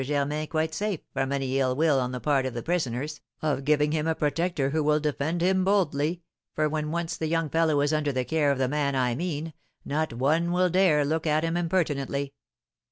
[0.03, 3.91] Germain quite safe from any ill will on the part of the prisoners, of giving
[3.91, 6.23] him a protector who will defend him boldly,
[6.55, 9.53] for when once the young fellow is under the care of the man I mean,
[9.85, 12.33] not one will dare look at him impertinently.'